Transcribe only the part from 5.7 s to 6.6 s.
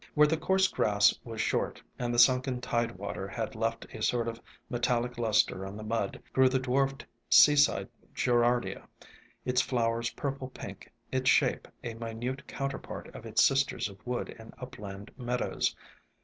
the mud, grew the